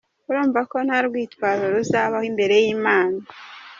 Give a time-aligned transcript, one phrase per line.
[0.29, 3.17] Urumva ko nta rwitwazo ruzabaho imbere y’Imana.